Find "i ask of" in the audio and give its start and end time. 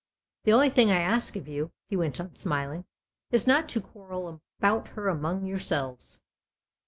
0.89-1.47